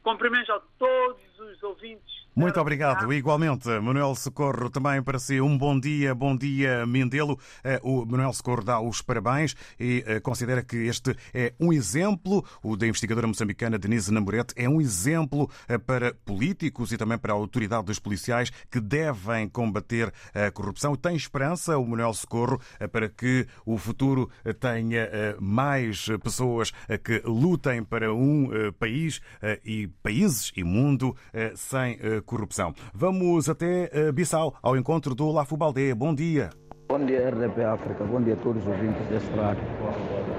[0.03, 3.11] cumprimentos a todos os ouvintes muito obrigado.
[3.11, 7.37] Igualmente, Manuel Socorro, também para si um bom dia, bom dia, Mindelo.
[7.61, 12.45] Eh, o Manuel Socorro dá os parabéns e eh, considera que este é um exemplo,
[12.63, 17.33] o da investigadora moçambicana Denise Namorete, é um exemplo eh, para políticos e também para
[17.33, 20.95] a autoridade dos policiais que devem combater a corrupção.
[20.95, 22.61] Tem esperança, o Manuel Socorro,
[22.93, 26.71] para que o futuro tenha mais pessoas
[27.03, 29.21] que lutem para um país
[29.65, 31.15] e países e mundo
[31.55, 32.73] sem corrupção.
[32.93, 35.93] Vamos até eh, Bissau, ao encontro do Lafubaldé.
[35.93, 36.49] Bom dia.
[36.89, 38.03] Bom dia, RDP África.
[38.03, 39.63] Bom dia a todos os ouvintes deste rádio.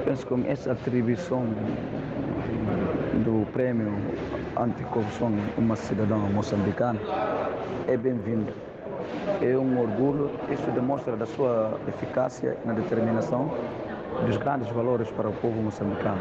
[0.04, 1.46] Penso que essa atribuição
[3.24, 3.92] do prémio
[4.56, 7.00] anticorrupção uma cidadã moçambicana
[7.88, 8.52] é bem-vindo.
[9.40, 13.50] É um orgulho, isso demonstra da sua eficácia na determinação
[14.26, 16.20] dos grandes valores para o povo moçambicano.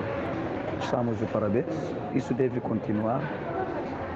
[0.83, 1.65] Estamos de parabéns,
[2.13, 3.21] isso deve continuar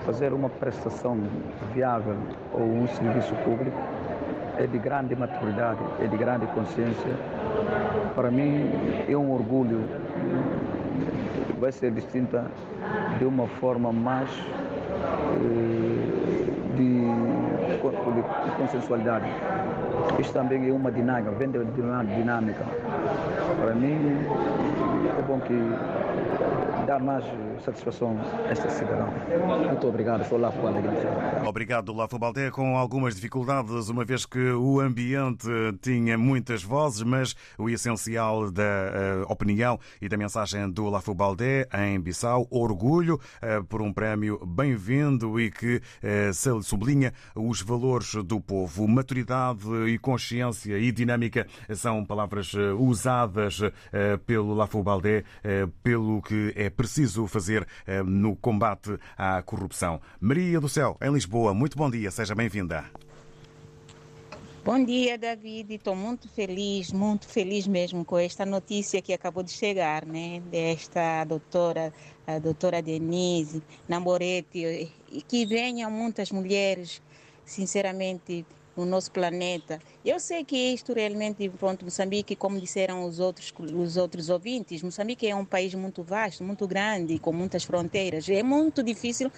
[0.06, 1.18] fazer uma prestação
[1.74, 2.16] viável
[2.54, 3.78] ou um serviço público
[4.58, 7.12] é de grande maturidade, é de grande consciência.
[8.14, 8.70] Para mim
[9.10, 9.84] é um orgulho,
[11.60, 12.46] vai ser distinta
[13.18, 14.30] de uma forma mais
[15.42, 15.96] eh,
[16.78, 17.02] de,
[17.76, 19.26] de consensualidade.
[20.20, 22.64] Isto também é uma dinâmica, vem de uma dinâmica.
[23.60, 23.96] Para mim
[25.18, 25.54] é bom que
[26.86, 27.26] dá mais
[27.64, 29.08] satisfação a esta cidadão.
[29.66, 30.82] Muito obrigado, sou Lafo Baldé.
[31.48, 35.48] Obrigado, Lafo Baldé, com algumas dificuldades, uma vez que o ambiente
[35.82, 41.68] tinha muitas vozes, mas o essencial da uh, opinião e da mensagem do Lafo Baldé
[41.74, 48.40] em Bissau, orgulho uh, por um prémio bem-vindo e que uh, sublinha os valores do
[48.40, 48.88] povo.
[48.88, 52.95] Maturidade e consciência e dinâmica são palavras usadas
[54.26, 55.24] pelo Lafo Baldé,
[55.84, 60.02] pelo que é preciso fazer eh, no combate à corrupção.
[60.20, 62.86] Maria do Céu, em Lisboa, muito bom dia, seja bem-vinda.
[64.64, 65.76] Bom dia, David.
[65.76, 70.42] Estou muito feliz, muito feliz mesmo com esta notícia que acabou de chegar, né?
[70.50, 71.94] Desta doutora,
[72.26, 77.00] a doutora Denise Namorete, e que venham muitas mulheres,
[77.46, 78.44] sinceramente,
[78.76, 79.80] no nosso planeta.
[80.04, 85.28] Eu sei que isto realmente, pronto, Moçambique, como disseram os outros, os outros ouvintes, Moçambique
[85.28, 88.28] é um país muito vasto, muito grande, com muitas fronteiras.
[88.30, 89.32] É muito difícil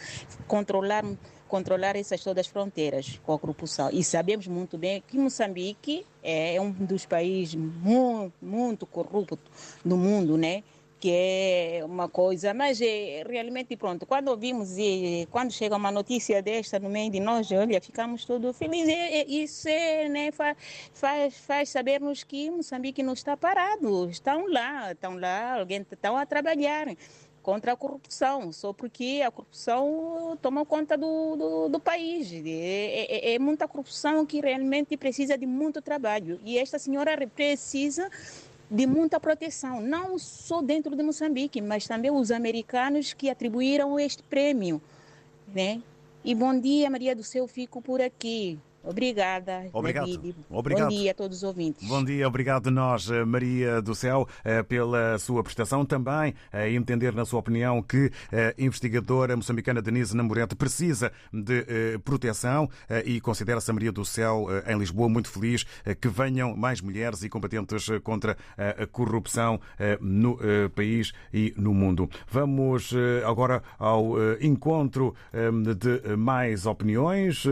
[0.47, 1.03] controlar
[1.47, 3.89] controlar essas todas as fronteiras com a corrupção.
[3.91, 9.39] E sabemos muito bem que Moçambique é um dos países muito, muito corrupto
[9.83, 10.63] do mundo, né?
[10.99, 16.41] Que é uma coisa, mas é, realmente pronto, quando ouvimos e quando chega uma notícia
[16.41, 18.93] desta no meio de nós, olha, ficamos todos felizes.
[18.93, 20.57] E, isso é, né, faz,
[20.93, 26.25] faz, faz sabermos que Moçambique não está parado, estão lá, estão lá, alguém estão a
[26.25, 26.87] trabalhar
[27.47, 32.29] contra a corrupção, só porque a corrupção toma conta do, do, do país.
[32.33, 36.41] É, é, é muita corrupção que realmente precisa de muito trabalho.
[36.43, 38.09] E esta senhora precisa
[38.69, 44.21] de muita proteção, não só dentro de Moçambique, mas também os americanos que atribuíram este
[44.23, 44.81] prêmio.
[45.53, 45.81] Né?
[46.23, 48.59] E bom dia, Maria do Céu, fico por aqui.
[48.87, 50.07] Obrigada, obrigado.
[50.07, 50.35] David.
[50.49, 50.89] Obrigado.
[50.89, 51.87] Bom dia a todos os ouvintes.
[51.87, 55.85] Bom dia, obrigado nós, eh, Maria do Céu, eh, pela sua prestação.
[55.85, 61.97] Também a entender, na sua opinião, que a investigadora moçambicana Denise Namorete precisa de eh,
[62.03, 62.69] proteção
[63.05, 65.65] e considera-se a Maria do Céu em Lisboa muito feliz
[65.99, 69.59] que venham mais mulheres e combatentes contra a corrupção
[69.99, 70.37] no
[70.75, 72.09] país e no mundo.
[72.29, 72.93] Vamos
[73.25, 75.13] agora ao encontro
[75.77, 77.45] de mais opiniões.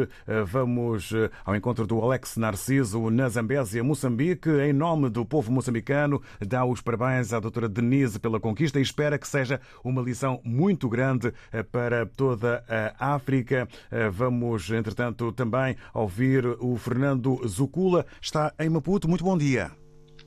[0.45, 1.13] Vamos
[1.43, 4.49] ao encontro do Alex Narciso na Zambésia, Moçambique.
[4.49, 9.17] Em nome do povo moçambicano, dá os parabéns à doutora Denise pela conquista e espera
[9.17, 11.33] que seja uma lição muito grande
[11.71, 12.63] para toda
[12.99, 13.67] a África.
[14.11, 18.05] Vamos, entretanto, também ouvir o Fernando Zucula.
[18.21, 19.07] Está em Maputo.
[19.07, 19.71] Muito bom dia.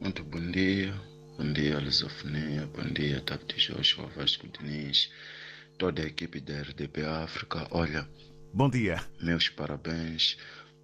[0.01, 0.94] Muito bom dia.
[1.38, 2.68] Bom dia, Lusofonia.
[2.76, 5.11] Bom dia, Tapti Joshua Vasco Diniz.
[5.78, 7.66] Toda a equipe da RDP África.
[7.70, 8.09] Olha.
[8.53, 9.01] Bom dia.
[9.22, 10.36] Meus parabéns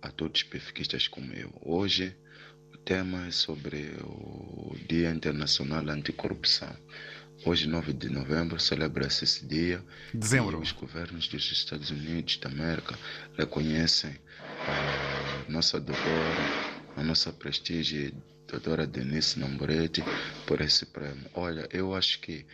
[0.04, 1.50] a todos os pefiquistas como eu.
[1.62, 2.14] Hoje
[2.74, 6.76] o tema é sobre o Dia Internacional Anticorrupção.
[7.46, 9.82] Hoje, 9 de novembro, celebra-se esse dia.
[10.12, 10.60] Dezembro.
[10.60, 12.98] Os governos dos Estados Unidos da América
[13.36, 14.14] reconhecem
[14.68, 16.44] a nossa doutora,
[16.96, 18.12] a nossa prestígio,
[18.46, 20.02] doutora Denise Namboretti,
[20.46, 21.24] por esse prêmio.
[21.32, 22.46] Olha, eu acho que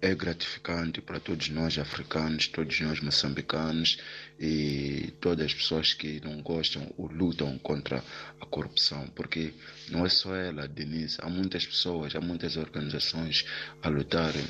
[0.00, 3.98] é gratificante para todos nós africanos, todos nós moçambicanos
[4.38, 8.02] e todas as pessoas que não gostam ou lutam contra
[8.40, 9.52] a corrupção, porque
[9.88, 13.44] não é só ela, Denise, há muitas pessoas, há muitas organizações
[13.82, 14.46] a lutarem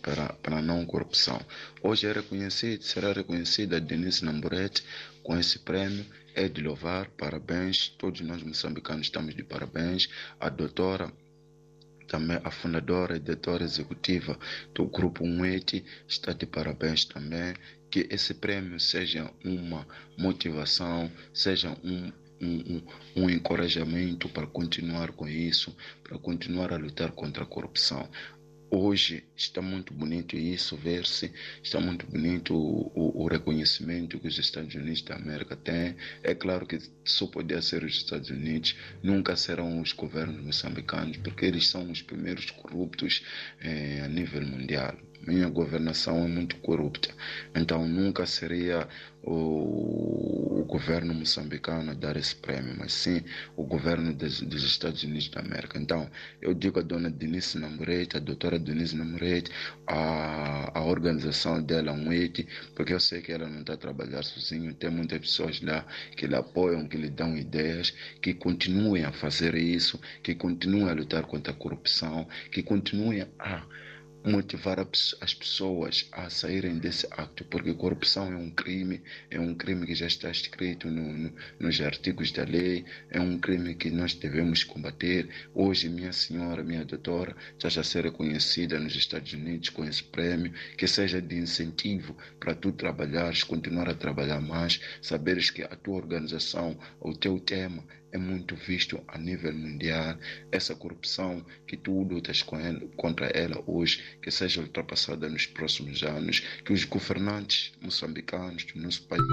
[0.00, 1.40] para, para, não corrupção.
[1.82, 4.84] Hoje é reconhecido, será reconhecida Denise Namboretti
[5.22, 6.06] com esse prêmio.
[6.36, 7.88] É de louvar, parabéns.
[7.88, 10.08] Todos nós moçambicanos estamos de parabéns.
[10.40, 11.12] A doutora
[12.06, 14.38] também a fundadora e diretora executiva
[14.74, 17.54] do Grupo Unete está de parabéns também.
[17.90, 19.86] Que esse prêmio seja uma
[20.18, 22.82] motivação, seja um, um, um,
[23.16, 28.08] um encorajamento para continuar com isso, para continuar a lutar contra a corrupção.
[28.76, 34.36] Hoje está muito bonito isso, ver-se, está muito bonito o, o, o, reconhecimento que os
[34.36, 35.94] Estados Unidos da América têm.
[36.24, 41.46] É claro que só podia ser os Estados Unidos, nunca serão os governos moçambicanos, porque
[41.46, 43.22] eles são os primeiros corruptos
[43.60, 44.98] eh, a nível mundial.
[45.26, 47.14] Minha governação é muito corrupta,
[47.54, 48.88] então nunca seria
[49.26, 53.22] o, o governo moçambicano a dar esse prêmio, mas sim
[53.56, 55.78] o governo dos, dos, Estados Unidos da América.
[55.78, 56.10] Então,
[56.42, 59.50] eu digo a dona Denise Namorete, a doutora Denise Namorete,
[59.86, 64.22] a, a organização dela, a UET, porque eu sei que ela não está a trabalhar
[64.22, 69.12] sozinha, tem muitas pessoas lá que lhe apoiam, que lhe dão ideias, que continuem a
[69.12, 73.64] fazer isso, que continuem a lutar contra a corrupção, que continuem a
[74.24, 74.78] motivar
[75.20, 79.94] as pessoas a saírem desse acto, porque corrupção é um crime, é um crime que
[79.94, 84.64] já está escrito no, no, nos artigos da lei, é um crime que nós devemos
[84.64, 85.28] combater.
[85.54, 90.52] Hoje, minha senhora, minha doutora, já já ser reconhecida nos Estados Unidos com esse prêmio,
[90.78, 95.96] que seja de incentivo para tu trabalhares, continuar a trabalhar mais, saberes que a tua
[95.96, 97.84] organização, o teu tema
[98.14, 100.16] é muito visto a nível mundial.
[100.52, 106.02] Essa corrupção que tu lutas com ela, contra ela hoje, que seja ultrapassada nos próximos
[106.04, 109.24] anos, que os governantes moçambicanos do nosso país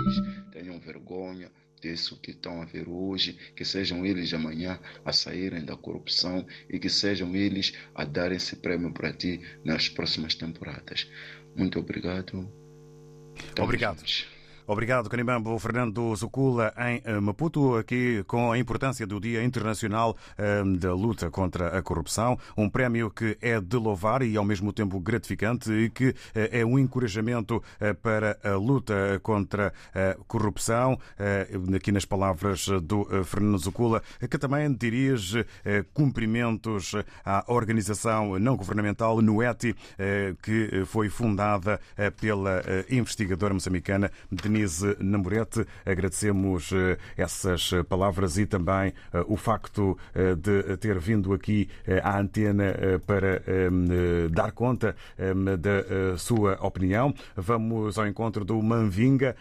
[0.51, 5.75] tenham vergonha disso que estão a ver hoje, que sejam eles amanhã a saírem da
[5.75, 11.07] corrupção e que sejam eles a darem esse prêmio para ti nas próximas temporadas.
[11.55, 12.51] Muito obrigado.
[13.35, 13.97] Estamos obrigado.
[13.97, 14.40] Juntos.
[14.67, 20.63] Obrigado, Canimambo Fernando Zucula, em eh, Maputo, aqui com a importância do Dia Internacional eh,
[20.77, 22.37] da Luta contra a Corrupção.
[22.55, 26.65] Um prémio que é de louvar e, ao mesmo tempo, gratificante e que eh, é
[26.65, 27.61] um encorajamento
[28.01, 30.97] para a luta contra a corrupção.
[31.75, 35.45] Aqui nas palavras do Fernando Zucula, que também dirige
[35.93, 36.93] cumprimentos
[37.25, 39.75] à organização não governamental NUETI,
[40.41, 41.79] que foi fundada
[42.19, 44.50] pela investigadora moçambicana Denise
[44.99, 45.65] Namorete.
[45.85, 49.97] Agradecemos eh, essas eh, palavras e também eh, o facto
[50.37, 51.69] de ter vindo aqui
[52.03, 52.73] à antena
[53.05, 53.41] para
[54.29, 54.95] dar conta
[55.59, 57.13] da sua opinião.
[57.35, 59.35] Vamos ao encontro do Manvinga,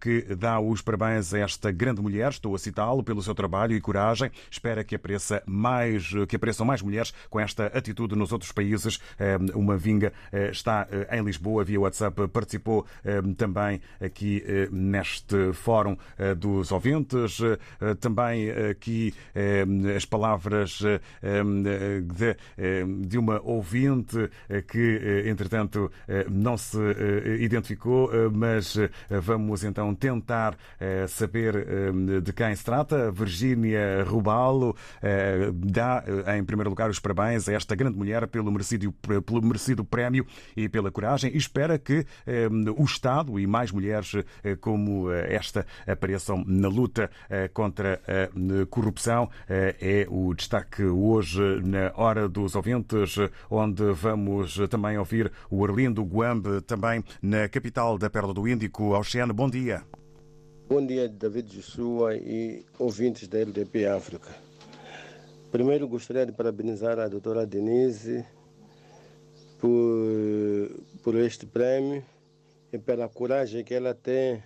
[0.00, 2.30] que dá os parabéns a esta grande mulher.
[2.30, 4.30] Estou a citá-lo pelo seu trabalho e coragem.
[4.50, 8.98] Espera que apareça mais, que apareçam mais mulheres com esta atitude nos outros países.
[9.54, 10.12] O Manvinga
[10.50, 12.86] está em Lisboa via WhatsApp, participou
[13.36, 17.40] também aqui aqui eh, neste Fórum eh, dos Ouvintes.
[17.40, 19.14] Eh, também aqui
[19.96, 20.80] as palavras
[23.06, 24.30] de uma ouvinte
[24.66, 25.90] que, entretanto,
[26.30, 26.78] não se
[27.40, 28.76] identificou, mas
[29.22, 30.56] vamos então tentar
[31.08, 31.66] saber
[32.22, 33.10] de quem se trata.
[33.10, 34.74] Virgínia Rubalo
[35.54, 36.04] dá,
[36.36, 40.68] em primeiro lugar, os parabéns a esta grande mulher pelo merecido, pelo merecido prémio e
[40.68, 42.04] pela coragem e espera que
[42.76, 48.66] o Estado e mais mulheres eh, como eh, esta apareçam na luta eh, contra a
[48.66, 49.28] corrupção.
[49.48, 53.16] É o destaque hoje na Hora dos Ouvintes,
[53.50, 58.96] onde vamos também ouvir o Arlindo Guambe, também na capital da Perla do Índico.
[58.96, 59.82] Oceano, bom dia.
[60.68, 64.28] Bom dia, David Joshua e ouvintes da LDP África.
[65.50, 68.24] Primeiro, gostaria de parabenizar a doutora Denise
[69.58, 70.70] por,
[71.02, 72.04] por este prêmio
[72.72, 74.42] e pela coragem que ela tem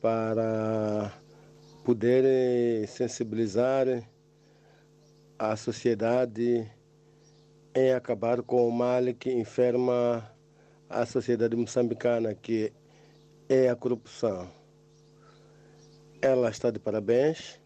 [0.00, 1.12] para
[1.84, 3.86] poder sensibilizar
[5.38, 6.70] a sociedade
[7.74, 10.30] em acabar com o mal que enferma
[10.88, 12.72] a sociedade moçambicana, que
[13.48, 14.48] é a corrupção.
[16.20, 17.58] Ela está de parabéns,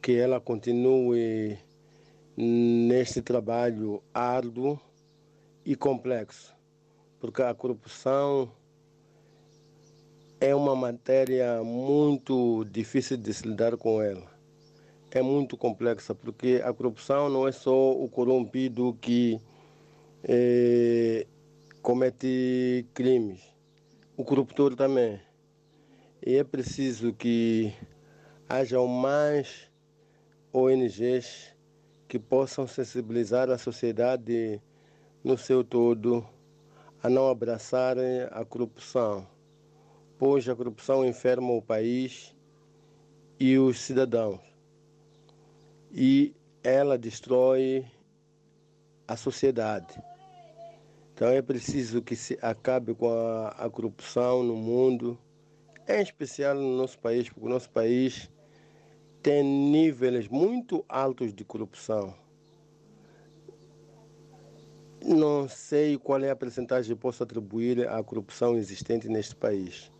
[0.00, 1.58] que ela continue
[2.36, 4.80] neste trabalho árduo
[5.64, 6.54] e complexo,
[7.20, 8.50] porque a corrupção
[10.44, 14.30] é uma matéria muito difícil de se lidar com ela.
[15.10, 19.40] É muito complexa, porque a corrupção não é só o corrompido que
[20.22, 21.26] eh,
[21.80, 23.40] comete crimes,
[24.18, 25.18] o corruptor também.
[26.26, 27.72] E é preciso que
[28.46, 29.70] hajam mais
[30.52, 31.54] ONGs
[32.06, 34.60] que possam sensibilizar a sociedade
[35.22, 36.26] no seu todo
[37.02, 37.96] a não abraçar
[38.30, 39.26] a corrupção,
[40.18, 42.34] pois a corrupção enferma o país
[43.38, 44.40] e os cidadãos.
[45.92, 47.84] E ela destrói
[49.06, 50.02] a sociedade.
[51.12, 55.18] Então é preciso que se acabe com a, a corrupção no mundo
[55.86, 58.30] em especial no nosso país, porque o nosso país
[59.22, 62.14] tem níveis muito altos de corrupção.
[65.04, 69.92] Não sei qual é a percentagem que posso atribuir à corrupção existente neste país,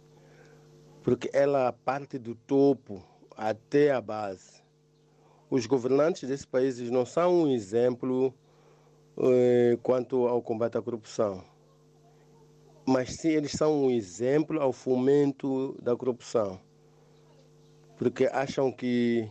[1.04, 3.00] porque ela parte do topo
[3.36, 4.64] até a base.
[5.48, 8.34] Os governantes desses países não são um exemplo
[9.18, 11.44] eh, quanto ao combate à corrupção
[12.86, 16.60] mas sim eles são um exemplo ao fomento da corrupção.
[17.96, 19.28] Porque acham que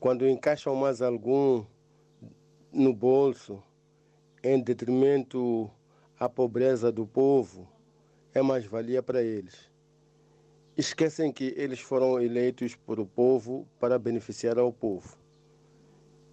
[0.00, 1.64] quando encaixam mais algum
[2.72, 3.62] no bolso,
[4.42, 5.70] em detrimento
[6.18, 7.68] à pobreza do povo,
[8.34, 9.69] é mais valia para eles.
[10.80, 15.14] Esquecem que eles foram eleitos por o povo para beneficiar ao povo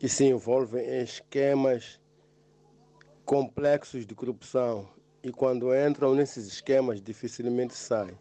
[0.02, 2.00] e se envolvem em esquemas
[3.26, 4.88] complexos de corrupção
[5.22, 8.18] e quando entram nesses esquemas dificilmente saem.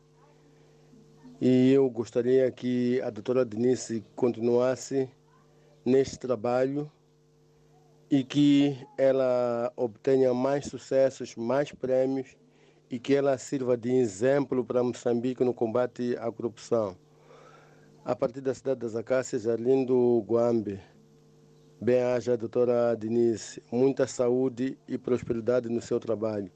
[1.41, 5.09] E eu gostaria que a doutora Denise continuasse
[5.85, 6.91] neste trabalho
[8.11, 12.37] e que ela obtenha mais sucessos, mais prêmios
[12.91, 16.97] e que ela sirva de exemplo para Moçambique no combate à corrupção.
[18.05, 20.80] A partir da cidade das Acácias, Arlindo Guambe.
[21.80, 23.62] Bem-aja, doutora Denise.
[23.70, 26.51] Muita saúde e prosperidade no seu trabalho.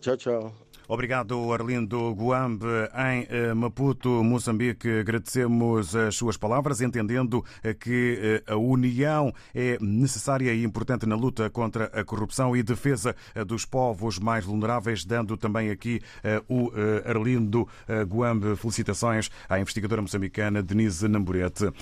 [0.00, 0.65] Tchau, tchau.
[0.88, 2.64] Obrigado, Arlindo Guambe,
[2.94, 4.88] em eh, Maputo, Moçambique.
[5.00, 11.16] Agradecemos as suas palavras, entendendo eh, que eh, a união é necessária e importante na
[11.16, 13.16] luta contra a corrupção e defesa
[13.48, 16.00] dos povos mais vulneráveis, dando também aqui
[16.48, 16.70] o
[17.04, 17.68] Arlindo
[18.08, 21.72] Guambe felicitações à investigadora moçambicana Denise Namburete.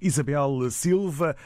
[0.00, 1.36] Isabel Silva,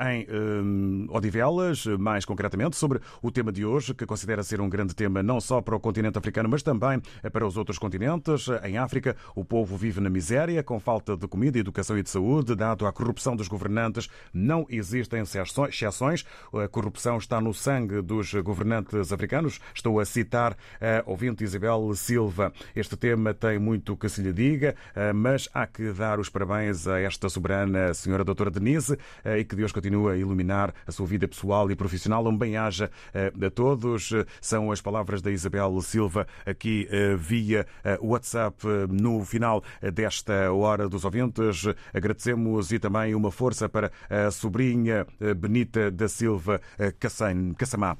[0.00, 5.22] em Odivelas, mais concretamente, sobre o tema de hoje, que considera ser um grande tema
[5.22, 8.46] não só para o continente africano, mas também para os outros continentes.
[8.62, 12.54] Em África, o povo vive na miséria, com falta de comida, educação e de saúde,
[12.54, 14.08] dado à corrupção dos governantes.
[14.32, 16.24] Não existem exceções.
[16.52, 19.58] A corrupção está no sangue dos governantes africanos.
[19.74, 22.52] Estou a citar a ouvinte Isabel Silva.
[22.76, 24.76] Este tema tem muito que se lhe diga,
[25.14, 29.72] mas há que dar os parabéns a esta soberana senhora doutora Denise e que Deus
[29.72, 32.26] continue a iluminar a sua vida pessoal e profissional.
[32.26, 34.12] Um bem-aja a todos.
[34.40, 35.39] São as palavras da Isabel
[35.82, 39.62] Silva aqui eh, via eh, WhatsApp eh, no final
[39.92, 41.64] desta Hora dos Ouvintes.
[41.92, 46.60] Agradecemos e também uma força para a sobrinha Benita da Silva
[46.98, 47.96] Cassamá.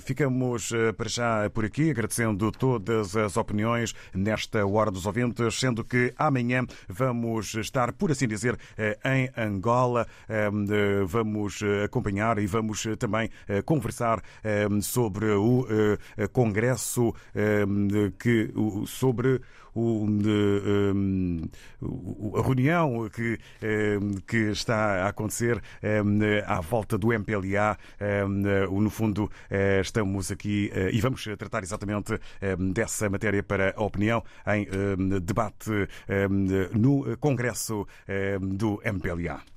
[0.00, 6.12] Ficamos para já por aqui, agradecendo todas as opiniões nesta Hora dos Ouvintes, sendo que
[6.18, 8.58] amanhã vamos estar, por assim dizer,
[9.04, 10.06] em Angola.
[11.06, 13.30] Vamos acompanhar e vamos também
[13.64, 14.22] conversar
[14.82, 15.66] sobre o
[16.32, 16.73] Congresso
[18.18, 18.52] que,
[18.86, 19.40] sobre
[19.74, 20.06] o,
[22.36, 23.38] a reunião que,
[24.26, 25.60] que está a acontecer
[26.46, 27.76] à volta do MPLA.
[28.70, 32.18] No fundo, eh, estamos aqui eh, e vamos tratar exatamente
[32.72, 34.66] dessa matéria para a opinião em
[35.20, 35.70] debate
[36.72, 37.86] no Congresso
[38.40, 39.53] do MPLA.